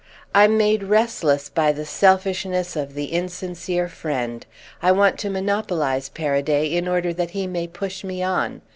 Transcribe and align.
I'm 0.33 0.57
made 0.57 0.81
restless 0.81 1.47
by 1.47 1.71
the 1.71 1.85
selfishness 1.85 2.75
of 2.75 2.95
the 2.95 3.13
insincere 3.13 3.87
friend—I 3.87 4.91
want 4.91 5.19
to 5.19 5.29
monopolise 5.29 6.09
Paraday 6.09 6.69
in 6.73 6.87
order 6.87 7.13
that 7.13 7.29
he 7.37 7.45
may 7.45 7.67
push 7.67 8.03
me 8.03 8.23
on. 8.23 8.63